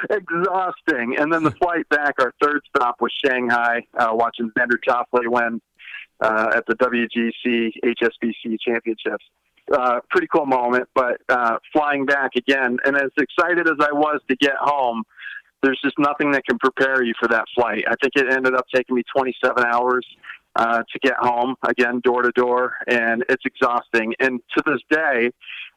[0.10, 1.16] exhausting.
[1.18, 5.62] And then the flight back, our third stop was Shanghai, uh, watching Xander Schauffele win
[6.20, 9.26] uh, at the WGC HSBC Championships
[9.72, 10.88] uh, pretty cool moment.
[10.96, 15.04] But uh, flying back again, and as excited as I was to get home,
[15.62, 17.84] there's just nothing that can prepare you for that flight.
[17.88, 20.06] I think it ended up taking me 27 hours
[20.56, 24.14] uh, to get home, again, door to door, and it's exhausting.
[24.20, 25.32] And to this day,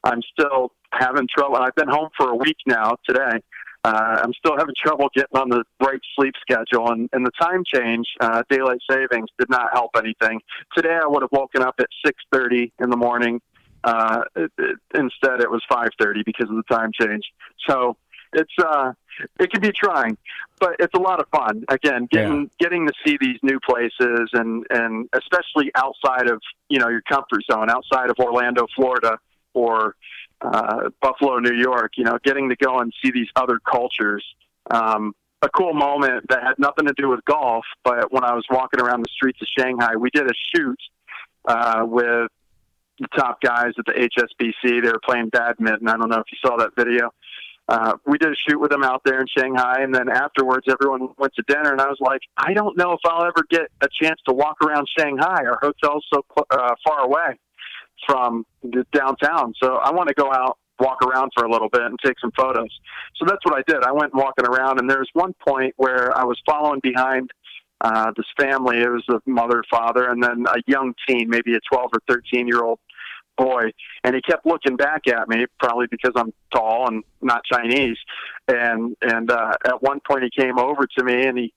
[0.04, 1.56] I'm still having trouble.
[1.56, 3.40] I've been home for a week now today,
[3.84, 7.64] uh, I'm still having trouble getting on the right sleep schedule, and, and the time
[7.66, 10.40] change, uh, daylight savings, did not help anything.
[10.76, 13.40] Today, I would have woken up at 6:30 in the morning.
[13.84, 17.24] Uh, it, it, instead, it was 5:30 because of the time change.
[17.68, 17.96] So
[18.32, 18.92] it's uh,
[19.38, 20.16] it can be trying,
[20.60, 21.64] but it's a lot of fun.
[21.68, 22.46] Again, getting yeah.
[22.58, 27.42] getting to see these new places, and and especially outside of you know your comfort
[27.50, 29.18] zone, outside of Orlando, Florida,
[29.54, 29.96] or
[30.40, 34.24] uh, Buffalo, New York, you know, getting to go and see these other cultures.
[34.70, 38.44] Um, a cool moment that had nothing to do with golf, but when I was
[38.50, 40.78] walking around the streets of Shanghai, we did a shoot
[41.46, 42.30] uh, with
[43.08, 44.82] top guys at the HSBC.
[44.82, 45.88] They were playing badminton.
[45.88, 47.10] I don't know if you saw that video.
[47.68, 51.08] Uh, we did a shoot with them out there in Shanghai, and then afterwards, everyone
[51.16, 53.88] went to dinner, and I was like, I don't know if I'll ever get a
[53.88, 55.44] chance to walk around Shanghai.
[55.46, 57.38] Our hotel's so uh, far away
[58.06, 58.44] from
[58.92, 59.54] downtown.
[59.62, 62.32] So I want to go out, walk around for a little bit, and take some
[62.36, 62.68] photos.
[63.16, 63.84] So that's what I did.
[63.84, 67.30] I went walking around, and there's one point where I was following behind
[67.80, 68.80] uh, this family.
[68.80, 72.48] It was a mother, father, and then a young teen, maybe a 12 or 13
[72.48, 72.80] year old
[73.36, 73.72] boy.
[74.04, 77.98] And he kept looking back at me, probably because I'm tall and not Chinese.
[78.48, 81.52] And and uh, at one point, he came over to me and he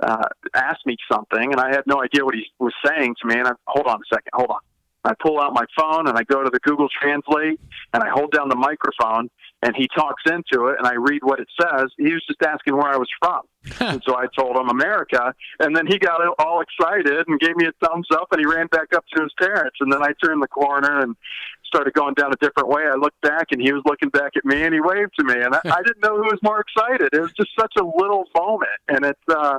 [0.00, 3.38] uh, asked me something, and I had no idea what he was saying to me.
[3.38, 4.60] And I hold on a second, hold on.
[5.04, 7.60] I pull out my phone and I go to the Google Translate
[7.94, 9.30] and I hold down the microphone
[9.62, 11.90] and he talks into it and I read what it says.
[11.96, 13.42] He was just asking where I was from.
[13.80, 15.34] and so I told him America.
[15.58, 18.68] And then he got all excited and gave me a thumbs up and he ran
[18.68, 19.76] back up to his parents.
[19.80, 21.16] And then I turned the corner and
[21.64, 22.82] started going down a different way.
[22.86, 25.34] I looked back and he was looking back at me and he waved to me.
[25.34, 27.10] And I, I didn't know who was more excited.
[27.12, 28.78] It was just such a little moment.
[28.86, 29.58] And it's, uh,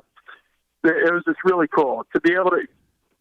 [0.85, 2.61] it was just really cool to be able to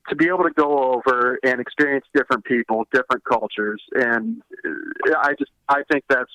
[0.08, 5.34] to be able to go over and experience different people, different cultures, and uh, I
[5.38, 6.30] just I think that's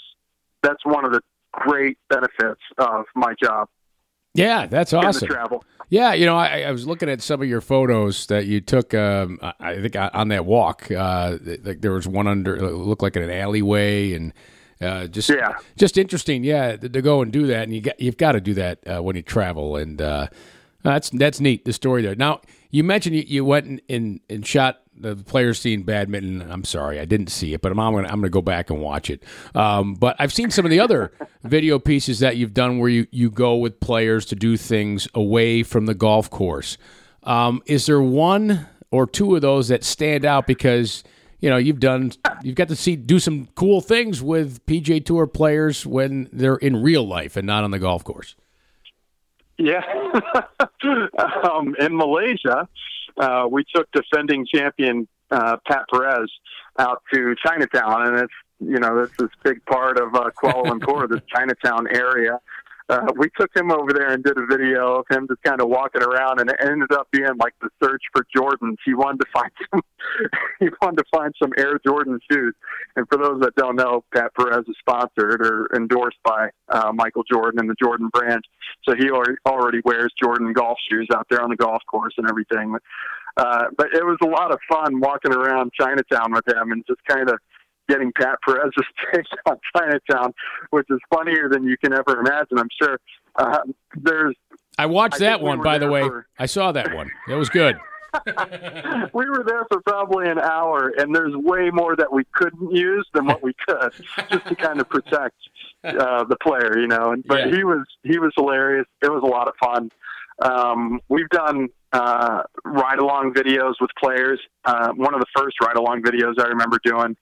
[0.63, 1.21] that's one of the
[1.51, 3.67] great benefits of my job.
[4.33, 5.27] Yeah, that's awesome.
[5.27, 5.63] travel.
[5.89, 8.95] Yeah, you know, I, I, was looking at some of your photos that you took.
[8.95, 13.29] Um, I think on that walk, uh, like there was one under looked like an
[13.29, 14.33] alleyway, and
[14.81, 15.53] uh, just yeah.
[15.77, 16.43] just interesting.
[16.43, 18.79] Yeah, to, to, go and do that, and you got you've got to do that
[18.87, 20.27] uh, when you travel, and uh,
[20.81, 21.65] that's that's neat.
[21.65, 22.15] The story there.
[22.15, 26.49] Now you mentioned you, you went and, and, and shot the players seeing badminton.
[26.49, 29.09] I'm sorry, I didn't see it, but I'm, I'm going to go back and watch
[29.09, 29.23] it.
[29.55, 31.11] Um, but I've seen some of the other
[31.43, 35.63] video pieces that you've done where you, you go with players to do things away
[35.63, 36.77] from the golf course.
[37.23, 41.03] Um, is there one or two of those that stand out because
[41.39, 42.11] you know you've done
[42.43, 46.81] you've got to see do some cool things with PGA Tour players when they're in
[46.81, 48.35] real life and not on the golf course?
[49.57, 49.81] Yeah,
[51.43, 52.67] um, in Malaysia,
[53.17, 56.29] uh, we took defending champion uh, Pat Perez
[56.79, 61.09] out to Chinatown, and it's you know this is big part of uh, Kuala Lumpur,
[61.09, 62.39] this Chinatown area
[62.93, 65.69] uh, we took him over there and did a video of him just kind of
[65.69, 68.77] walking around, and it ended up being like the search for Jordans.
[68.85, 69.81] He wanted to find some,
[70.59, 72.53] he wanted to find some Air Jordan shoes.
[72.95, 77.23] And for those that don't know, Pat Perez is sponsored or endorsed by uh, Michael
[77.31, 78.43] Jordan and the Jordan brand,
[78.87, 82.75] so he already, wears Jordan golf shoes out there on the golf course and everything.
[83.35, 87.03] Uh, but it was a lot of fun walking around Chinatown with him and just
[87.05, 87.39] kind of
[87.89, 88.73] getting Pat Perez's
[89.13, 90.33] take on Chinatown,
[90.71, 92.57] which is funnier than you can ever imagine.
[92.57, 92.99] I'm sure.
[93.35, 93.59] Uh,
[93.95, 94.35] there's.
[94.77, 96.01] I watched I that one, we by the way.
[96.01, 97.11] For, I saw that one.
[97.29, 97.77] It was good.
[99.13, 103.07] we were there for probably an hour, and there's way more that we couldn't use
[103.13, 103.91] than what we could,
[104.29, 105.35] just to kind of protect
[105.83, 107.11] uh, the player, you know.
[107.11, 107.55] And, but yeah.
[107.55, 108.85] he was he was hilarious.
[109.01, 109.89] It was a lot of fun.
[110.41, 114.39] Um, we've done uh, ride along videos with players.
[114.65, 117.15] Uh, one of the first ride along videos I remember doing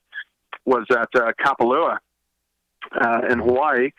[0.65, 1.97] was at uh, Kapalua
[3.00, 3.89] uh, in Hawaii,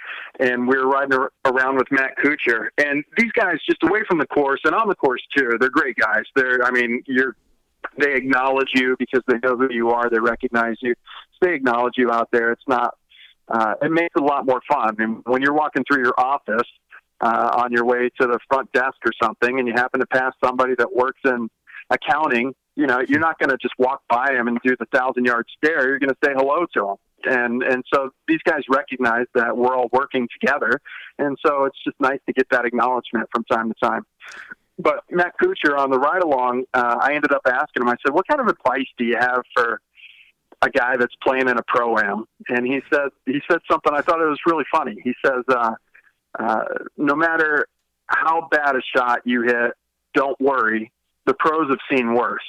[0.40, 2.68] and we were riding around with Matt Kuchar.
[2.78, 5.96] And these guys, just away from the course and on the course too, they're great
[5.96, 6.24] guys.
[6.34, 7.36] They're, I mean, you're,
[7.98, 10.08] they acknowledge you because they know who you are.
[10.08, 10.94] They recognize you.
[11.32, 12.52] So they acknowledge you out there.
[12.52, 12.96] It's not.
[13.48, 14.96] Uh, it makes it a lot more fun.
[14.98, 16.68] And when you're walking through your office
[17.20, 20.32] uh, on your way to the front desk or something, and you happen to pass
[20.42, 21.50] somebody that works in
[21.90, 25.24] accounting you know, you're not going to just walk by them and do the thousand
[25.24, 25.88] yard stare.
[25.88, 26.96] You're going to say hello to them.
[27.24, 30.80] And, and so these guys recognize that we're all working together.
[31.18, 34.04] And so it's just nice to get that acknowledgement from time to time.
[34.78, 38.14] But Matt Kuchar on the ride along, uh, I ended up asking him, I said,
[38.14, 39.80] what kind of advice do you have for
[40.62, 42.24] a guy that's playing in a pro am?
[42.48, 44.96] And he said, he said something I thought it was really funny.
[45.04, 45.74] He says, uh,
[46.38, 46.64] uh,
[46.96, 47.66] no matter
[48.06, 49.72] how bad a shot you hit,
[50.14, 50.90] don't worry.
[51.26, 52.42] The pros have seen worse.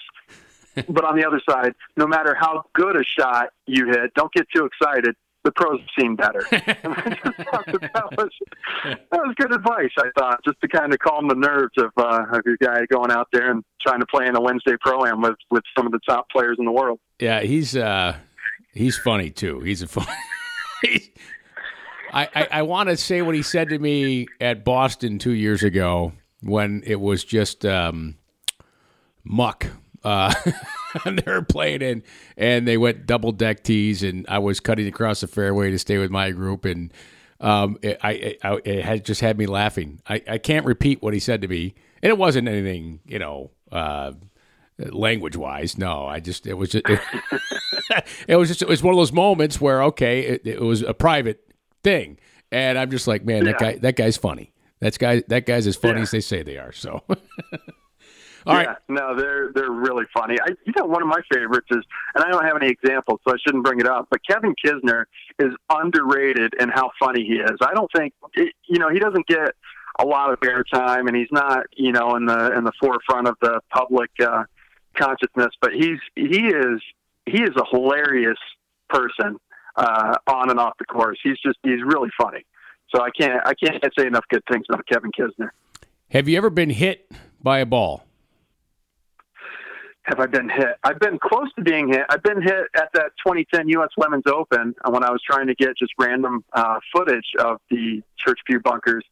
[0.76, 4.48] But on the other side, no matter how good a shot you hit, don't get
[4.56, 5.16] too excited.
[5.44, 6.46] the pros seem better.
[6.52, 8.30] that was
[8.84, 12.26] that was good advice, I thought, just to kind of calm the nerves of uh,
[12.32, 15.22] of your guy going out there and trying to play in a Wednesday pro am
[15.22, 17.00] with with some of the top players in the world.
[17.20, 18.16] Yeah, he's uh,
[18.74, 19.60] he's funny too.
[19.60, 20.08] He's a funny.
[22.14, 25.64] I, I, I want to say what he said to me at Boston two years
[25.64, 28.18] ago when it was just um,
[29.24, 29.68] muck.
[30.04, 30.34] Uh,
[31.06, 32.04] and were playing in,
[32.38, 35.98] and they went double deck tees, and I was cutting across the fairway to stay
[35.98, 36.92] with my group, and
[37.39, 40.02] um, it, I, I, it had just had me laughing.
[40.08, 43.52] I, I can't repeat what he said to me, and it wasn't anything, you know,
[43.72, 44.13] uh,
[44.78, 45.78] language wise.
[45.78, 47.00] No, I just it was just it,
[48.28, 50.94] it, was just it was one of those moments where okay, it, it was a
[50.94, 51.44] private
[51.84, 52.18] thing,
[52.52, 53.52] and I'm just like, man, yeah.
[53.52, 54.54] that guy that guy's funny.
[54.80, 56.04] That's guy that guy's as funny yeah.
[56.04, 56.72] as they say they are.
[56.72, 57.04] So.
[58.46, 58.78] All yeah, right.
[58.90, 60.38] No, they're they're really funny.
[60.42, 61.84] I, you know, one of my favorites is,
[62.16, 64.08] and I don't have any examples, so I shouldn't bring it up.
[64.10, 65.06] But Kevin Kisner
[65.40, 67.58] is underrated in how funny he is.
[67.62, 69.52] I don't think, you know, he doesn't get
[70.00, 73.36] a lot of airtime, and he's not, you know, in the in the forefront of
[73.42, 74.44] the public uh,
[74.98, 75.54] consciousness.
[75.62, 76.82] But he's he is
[77.26, 78.40] he is a hilarious
[78.90, 79.38] person
[79.78, 81.18] uh, on and off the course.
[81.24, 82.46] He's just he's really funny.
[82.94, 85.50] So I can't I can't say enough good things about Kevin Kisner.
[86.12, 87.10] Have you ever been hit
[87.42, 88.06] by a ball?
[90.04, 90.76] Have I been hit?
[90.84, 92.04] I've been close to being hit.
[92.10, 93.89] I've been hit at that 2010 U.S.
[93.98, 98.39] Women's Open when I was trying to get just random uh, footage of the Church
[98.46, 99.06] Pew bunkers.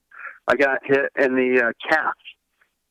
[0.47, 2.13] I got hit in the uh, calf,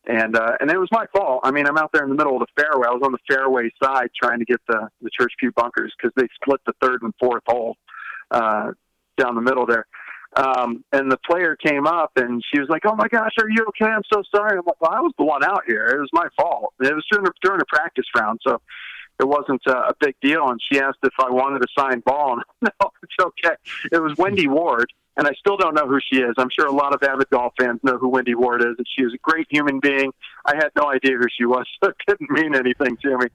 [0.07, 1.41] and uh, and it was my fault.
[1.43, 2.89] I mean, I'm out there in the middle of the fairway.
[2.89, 6.13] I was on the fairway side trying to get the the Church Pew bunkers because
[6.17, 7.77] they split the third and fourth hole
[8.31, 8.71] uh,
[9.19, 9.87] down the middle there.
[10.37, 13.65] Um, and the player came up and she was like, "Oh my gosh, are you
[13.69, 13.91] okay?
[13.91, 15.87] I'm so sorry." I'm like, "Well, I was the one out here.
[15.87, 16.73] It was my fault.
[16.81, 18.61] It was during a, during a practice round, so
[19.19, 22.35] it wasn't uh, a big deal." And she asked if I wanted a signed ball,
[22.35, 22.43] and
[22.81, 23.57] no, it's okay.
[23.91, 26.35] It was Wendy Ward, and I still don't know who she is.
[26.39, 29.05] I'm sure a lot of avid golf fans know who Wendy Ward is, and she
[29.05, 30.13] was a great human being.
[30.47, 33.27] I had no idea who she was, so it didn't mean anything to me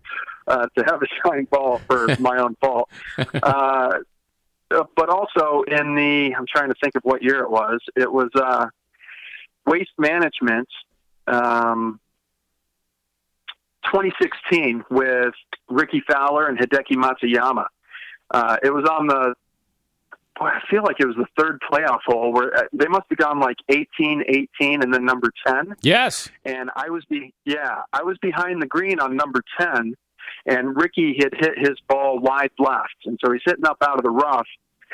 [0.48, 2.90] uh, to have a signed ball for my own fault.
[3.18, 4.00] Uh,
[4.70, 7.80] but also in the I'm trying to think of what year it was.
[7.96, 8.68] It was uh,
[9.66, 10.68] Waste Management,
[11.28, 12.00] um,
[13.86, 15.34] 2016 with
[15.70, 17.66] Rickie Fowler and Hideki Matsuyama.
[18.32, 19.36] Uh, it was on the
[20.38, 23.18] boy, I feel like it was the third playoff hole where uh, they must have
[23.18, 25.76] gone like 18, 18, and then number 10.
[25.82, 26.30] Yes.
[26.44, 29.96] And I was be yeah, I was behind the green on number 10
[30.46, 34.04] and Rickie had hit his ball wide left, and so he's hitting up out of
[34.04, 34.48] the rough.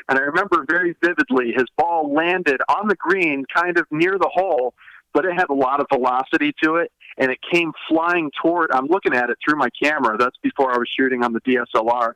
[0.09, 4.29] And I remember very vividly his ball landed on the green, kind of near the
[4.33, 4.73] hole,
[5.13, 8.71] but it had a lot of velocity to it, and it came flying toward.
[8.71, 10.17] I'm looking at it through my camera.
[10.17, 12.13] That's before I was shooting on the DSLR,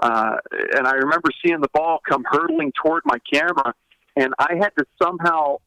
[0.00, 0.36] uh,
[0.76, 3.74] and I remember seeing the ball come hurtling toward my camera,
[4.16, 5.58] and I had to somehow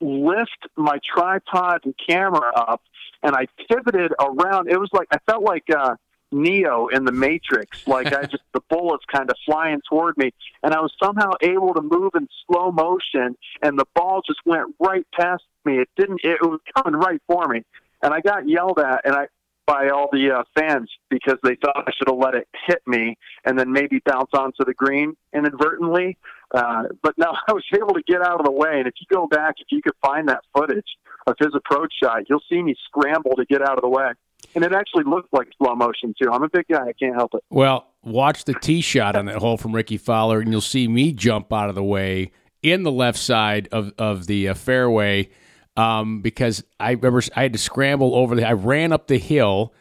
[0.00, 2.82] lift my tripod and camera up,
[3.22, 4.68] and I pivoted around.
[4.68, 5.64] It was like I felt like.
[5.74, 5.96] Uh,
[6.32, 7.86] Neo in the Matrix.
[7.86, 11.74] Like I just the bullets kind of flying toward me, and I was somehow able
[11.74, 15.78] to move in slow motion, and the ball just went right past me.
[15.78, 16.20] It didn't.
[16.24, 17.62] It was coming right for me,
[18.02, 19.26] and I got yelled at, and I
[19.66, 23.16] by all the uh, fans because they thought I should have let it hit me
[23.44, 26.18] and then maybe bounce onto the green inadvertently.
[26.52, 28.78] Uh, but no, I was able to get out of the way.
[28.78, 30.88] And if you go back, if you could find that footage
[31.28, 34.10] of his approach shot, you'll see me scramble to get out of the way
[34.54, 36.30] and it actually looked like slow motion too.
[36.30, 37.42] I'm a big guy; I can't help it.
[37.50, 41.12] Well, watch the tee shot on that hole from Rickie Fowler, and you'll see me
[41.12, 42.32] jump out of the way
[42.62, 45.30] in the left side of of the uh, fairway
[45.76, 48.46] um, because I remember I had to scramble over the.
[48.46, 49.72] I ran up the hill,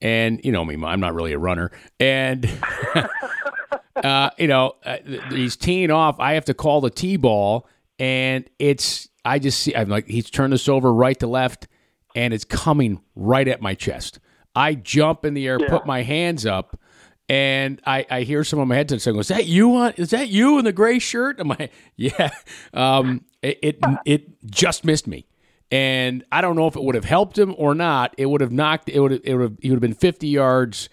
[0.00, 2.48] and you know me, I'm not really a runner, and.
[3.96, 4.98] uh, you know, uh,
[5.30, 6.20] he's teeing off.
[6.20, 7.66] I have to call the tee ball,
[7.98, 9.74] and it's I just see.
[9.74, 11.66] I'm like he's turned this over right to left,
[12.16, 14.18] and it's coming right at my chest.
[14.56, 15.68] I jump in the air, yeah.
[15.68, 16.80] put my hands up,
[17.28, 19.76] and I, I hear someone on my headset saying, "Is that you?
[19.76, 22.30] On, is that you in the gray shirt?" I'm like, "Yeah."
[22.72, 25.26] Um, it, it it just missed me,
[25.70, 28.14] and I don't know if it would have helped him or not.
[28.16, 28.88] It would have knocked.
[28.88, 30.88] It would have, it would have, he would have been 50 yards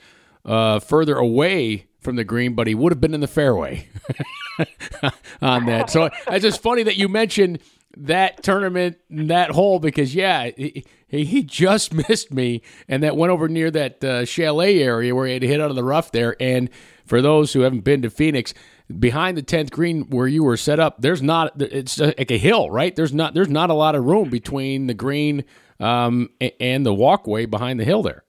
[0.46, 3.88] uh, further away from the green, but he would have been in the fairway
[5.42, 5.90] on that.
[5.90, 7.60] So it's just funny that you mentioned
[7.98, 10.52] that tournament, that hole, because yeah,
[11.14, 15.28] he, he just missed me, and that went over near that uh, chalet area where
[15.28, 16.36] he had to hit out of the rough there.
[16.40, 16.70] And
[17.06, 18.54] for those who haven't been to Phoenix,
[19.00, 21.62] behind the tenth green where you were set up, there's not.
[21.62, 22.96] It's like a hill, right?
[22.96, 23.34] There's not.
[23.34, 25.46] There's not a lot of room between the green
[25.80, 28.24] um, and the walkway behind the hill there.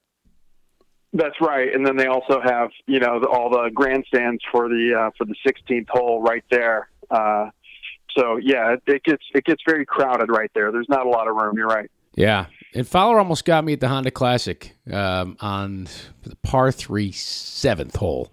[1.12, 4.94] That's right, and then they also have you know the, all the grandstands for the
[4.98, 6.88] uh, for the 16th hole right there.
[7.10, 7.50] Uh,
[8.18, 10.72] so yeah, it, it gets it gets very crowded right there.
[10.72, 11.56] There's not a lot of room.
[11.56, 11.90] You're right.
[12.16, 15.88] Yeah, and Fowler almost got me at the Honda Classic um, on
[16.22, 18.32] the par three seventh hole,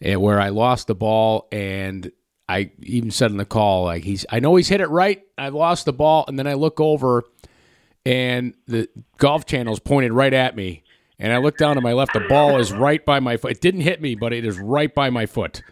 [0.00, 2.10] and where I lost the ball, and
[2.48, 5.22] I even said in the call like he's I know he's hit it right.
[5.36, 7.24] I lost the ball, and then I look over,
[8.06, 10.82] and the Golf Channel's pointed right at me,
[11.18, 12.14] and I look down to my left.
[12.14, 13.52] The ball is right by my foot.
[13.52, 15.62] It didn't hit me, but it is right by my foot.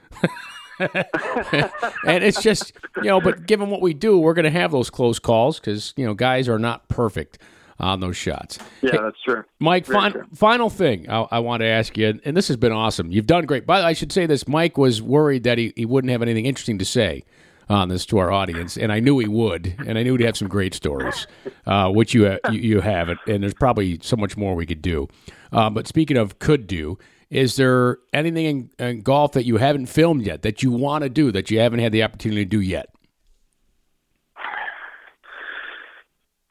[0.79, 4.91] and it's just you know, but given what we do, we're going to have those
[4.91, 7.39] close calls because you know guys are not perfect
[7.83, 8.59] on those shots.
[8.80, 9.45] Yeah, hey, that's true.
[9.59, 10.24] Mike, fin- true.
[10.35, 13.11] final thing I, I, want to ask you, and this has been awesome.
[13.11, 13.66] You've done great.
[13.66, 16.78] But I should say this: Mike was worried that he, he wouldn't have anything interesting
[16.78, 17.24] to say
[17.68, 20.37] on this to our audience, and I knew he would, and I knew he'd have
[20.37, 21.26] some great stories,
[21.66, 25.09] uh, which you, you, you have, and there's probably so much more we could do.
[25.53, 26.99] Uh, but speaking of could do,
[27.30, 31.09] is there anything in, in golf that you haven't filmed yet that you want to
[31.09, 32.91] do that you haven't had the opportunity to do yet?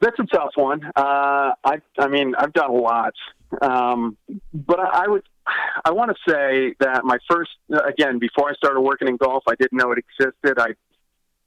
[0.02, 0.84] That's a tough one.
[0.96, 3.14] Uh, I, I mean, I've done a lot,
[3.62, 4.16] um,
[4.52, 5.22] but I, I would,
[5.84, 7.52] I want to say that my first,
[7.86, 10.58] again, before I started working in golf, I didn't know it existed.
[10.58, 10.74] I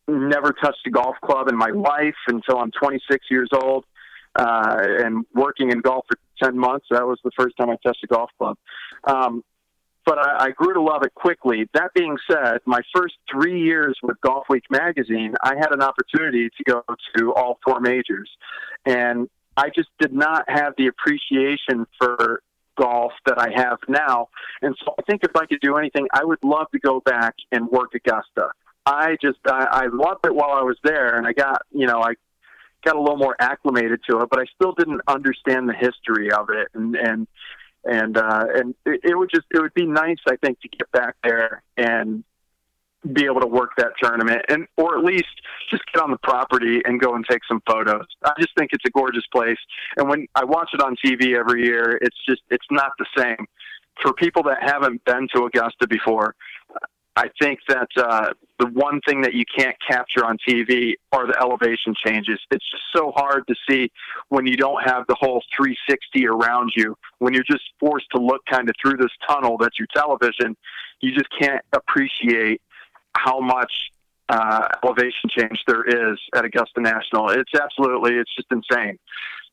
[0.07, 3.83] never touched a golf club in my life until I'm 26 years old,
[4.37, 6.85] uh, and working in golf for 10 months.
[6.91, 8.57] That was the first time I touched a golf club.
[9.03, 9.43] Um,
[10.05, 11.67] but I, I grew to love it quickly.
[11.73, 16.63] That being said, my first three years with Golfweek magazine, I had an opportunity to
[16.63, 16.83] go
[17.17, 18.29] to all four majors.
[18.85, 19.27] And
[19.57, 22.41] I just did not have the appreciation for
[22.77, 24.29] golf that I have now.
[24.61, 27.35] And so I think if I could do anything, I would love to go back
[27.51, 28.51] and work Augusta.
[28.85, 31.17] I just, I, I loved it while I was there.
[31.17, 32.15] And I got, you know, I
[32.83, 36.49] got a little more acclimated to it, but I still didn't understand the history of
[36.49, 36.67] it.
[36.73, 37.27] And, and,
[37.85, 40.91] and uh, and it, it would just it would be nice, I think, to get
[40.91, 42.23] back there and
[43.13, 45.27] be able to work that tournament and or at least
[45.69, 48.05] just get on the property and go and take some photos.
[48.23, 49.59] I just think it's a gorgeous place
[49.97, 53.45] and when I watch it on TV every year, it's just it's not the same.
[54.01, 56.35] For people that haven't been to Augusta before,
[57.15, 61.39] I think that uh, the one thing that you can't capture on TV are the
[61.39, 62.39] elevation changes.
[62.51, 63.89] It's just so hard to see
[64.29, 66.97] when you don't have the whole 360 around you.
[67.19, 70.57] When you're just forced to look kind of through this tunnel that's your television,
[70.99, 72.61] you just can't appreciate
[73.15, 73.71] how much
[74.27, 77.29] uh, elevation change there is at Augusta National.
[77.29, 78.97] It's absolutely, it's just insane.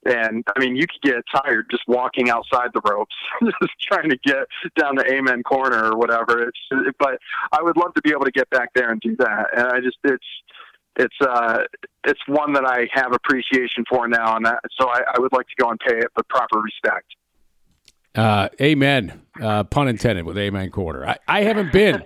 [0.04, 4.18] And I mean, you could get tired just walking outside the ropes, just trying to
[4.24, 6.48] get down the Amen corner or whatever.
[6.48, 6.58] It's,
[6.98, 7.18] but
[7.52, 9.46] I would love to be able to get back there and do that.
[9.56, 10.24] And I just, it's,
[10.96, 11.60] it's, uh,
[12.04, 14.36] it's one that I have appreciation for now.
[14.36, 17.06] And that, so I, I would like to go and pay it the proper respect.
[18.14, 19.20] Uh, amen.
[19.40, 21.06] Uh, pun intended with Amen Corner.
[21.06, 22.02] I, I haven't been,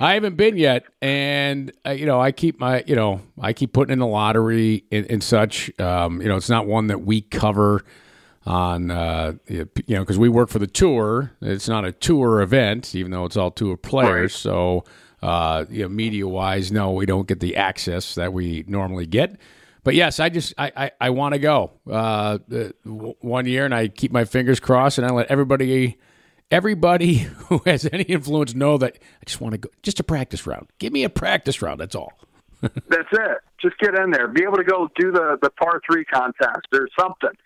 [0.00, 3.72] I haven't been yet, and uh, you know I keep my, you know I keep
[3.72, 5.70] putting in the lottery and, and such.
[5.80, 7.84] Um, you know it's not one that we cover
[8.46, 11.32] on, uh, you know, because we work for the tour.
[11.40, 14.32] It's not a tour event, even though it's all tour players.
[14.32, 14.40] Right.
[14.40, 14.84] So,
[15.22, 19.36] uh, you know, media wise, no, we don't get the access that we normally get
[19.84, 22.38] but yes, I just I I, I want to go uh,
[22.84, 25.98] one year, and I keep my fingers crossed, and I let everybody
[26.50, 27.14] everybody
[27.48, 30.68] who has any influence know that I just want to go just a practice round.
[30.78, 31.80] Give me a practice round.
[31.80, 32.12] That's all.
[32.60, 33.38] That's it.
[33.60, 34.26] Just get in there.
[34.26, 37.36] Be able to go do the the par three contest or something.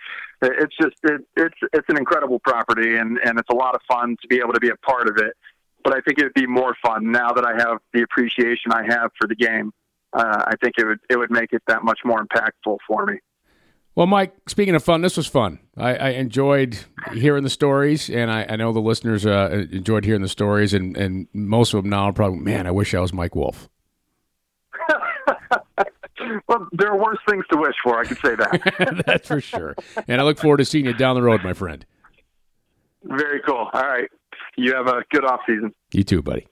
[0.40, 4.16] It's just it, it's it's an incredible property, and and it's a lot of fun
[4.22, 5.34] to be able to be a part of it.
[5.82, 8.84] But I think it would be more fun now that I have the appreciation I
[8.88, 9.72] have for the game
[10.12, 13.18] uh, I think it would it would make it that much more impactful for me.
[13.98, 15.58] Well, Mike, speaking of fun, this was fun.
[15.76, 16.78] I, I enjoyed
[17.14, 20.96] hearing the stories, and I, I know the listeners uh, enjoyed hearing the stories, and,
[20.96, 23.68] and most of them now are probably, man, I wish I was Mike Wolf.
[26.46, 27.98] well, there are worse things to wish for.
[27.98, 29.02] I can say that.
[29.06, 29.74] That's for sure.
[30.06, 31.84] And I look forward to seeing you down the road, my friend.
[33.02, 33.68] Very cool.
[33.72, 34.08] All right.
[34.56, 35.74] You have a good off season.
[35.90, 36.46] You too, buddy.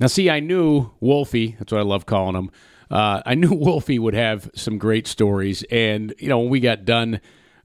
[0.00, 1.54] Now, see, I knew Wolfie.
[1.56, 2.50] That's what I love calling him
[2.90, 5.62] uh, I knew Wolfie would have some great stories.
[5.70, 7.20] And, you know, when we got done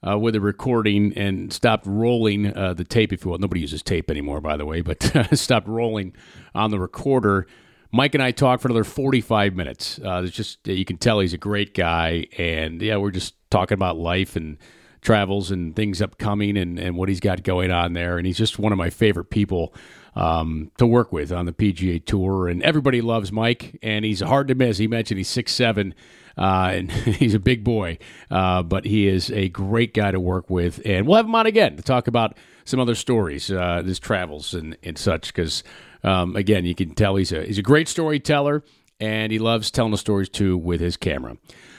[0.07, 3.81] uh, with the recording and stopped rolling uh, the tape, if you will, nobody uses
[3.81, 5.03] tape anymore, by the way, but
[5.33, 6.13] stopped rolling
[6.53, 7.47] on the recorder.
[7.91, 9.99] Mike and I talked for another 45 minutes.
[10.03, 12.27] Uh, it's just, you can tell he's a great guy.
[12.37, 14.57] And, yeah, we're just talking about life and
[15.01, 18.17] travels and things upcoming and, and what he's got going on there.
[18.17, 19.73] And he's just one of my favorite people
[20.15, 22.47] um, to work with on the PGA Tour.
[22.47, 24.77] And everybody loves Mike, and he's hard to miss.
[24.77, 25.93] He mentioned he's six seven,
[26.37, 27.97] uh, and he's a big boy,
[28.31, 30.81] uh, but he is a great guy to work with.
[30.85, 34.53] And we'll have him on again to talk about some other stories, uh, his travels
[34.53, 35.27] and, and such.
[35.27, 35.63] Because
[36.03, 38.63] um, again, you can tell he's a he's a great storyteller,
[38.99, 41.37] and he loves telling the stories too with his camera.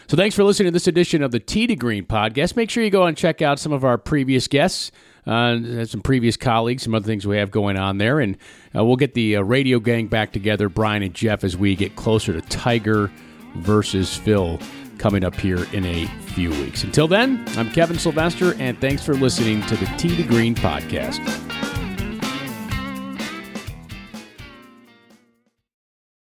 [0.08, 2.54] So thanks for listening to this edition of the Tee to Green podcast.
[2.54, 4.92] Make sure you go and check out some of our previous guests.
[5.26, 8.36] Uh, some previous colleagues, some other things we have going on there, and
[8.76, 11.96] uh, we'll get the uh, radio gang back together, Brian and Jeff, as we get
[11.96, 13.10] closer to Tiger
[13.56, 14.60] versus Phil
[14.98, 16.84] coming up here in a few weeks.
[16.84, 21.55] Until then, I'm Kevin Sylvester, and thanks for listening to the Tee to Green podcast.